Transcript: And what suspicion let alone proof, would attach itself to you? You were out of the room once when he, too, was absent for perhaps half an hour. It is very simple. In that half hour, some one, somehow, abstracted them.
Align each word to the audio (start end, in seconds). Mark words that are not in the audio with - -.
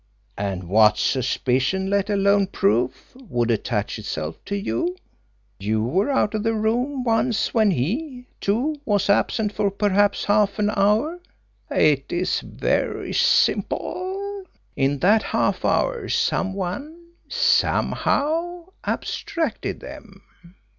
And 0.39 0.63
what 0.67 0.97
suspicion 0.97 1.87
let 1.91 2.09
alone 2.09 2.47
proof, 2.47 3.15
would 3.29 3.51
attach 3.51 3.99
itself 3.99 4.43
to 4.45 4.55
you? 4.55 4.95
You 5.59 5.83
were 5.83 6.09
out 6.09 6.33
of 6.33 6.41
the 6.41 6.55
room 6.55 7.03
once 7.03 7.53
when 7.53 7.69
he, 7.69 8.25
too, 8.39 8.77
was 8.83 9.11
absent 9.11 9.53
for 9.53 9.69
perhaps 9.69 10.23
half 10.25 10.57
an 10.57 10.71
hour. 10.75 11.19
It 11.69 12.05
is 12.11 12.39
very 12.39 13.13
simple. 13.13 14.45
In 14.75 14.97
that 15.01 15.21
half 15.21 15.63
hour, 15.63 16.09
some 16.09 16.55
one, 16.55 17.11
somehow, 17.27 18.69
abstracted 18.83 19.81
them. 19.81 20.23